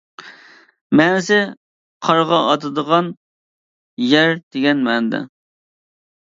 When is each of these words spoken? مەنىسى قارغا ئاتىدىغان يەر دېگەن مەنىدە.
مەنىسى 0.99 1.37
قارغا 2.07 2.41
ئاتىدىغان 2.47 3.13
يەر 4.17 4.37
دېگەن 4.43 4.85
مەنىدە. 4.91 5.25